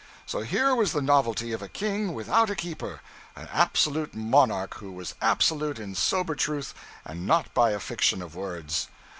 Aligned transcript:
So 0.25 0.39
here 0.39 0.73
was 0.73 0.93
the 0.93 1.01
novelty 1.03 1.51
of 1.53 1.61
a 1.61 1.69
king 1.69 2.15
without 2.15 2.49
a 2.49 2.55
keeper, 2.55 3.01
an 3.35 3.47
absolute 3.53 4.15
monarch 4.15 4.77
who 4.77 4.91
was 4.91 5.13
absolute 5.21 5.77
in 5.77 5.93
sober 5.93 6.33
truth 6.33 6.73
and 7.05 7.27
not 7.27 7.53
by 7.53 7.69
a 7.69 7.79
fiction 7.79 8.19
of 8.23 8.35
words. 8.35 8.87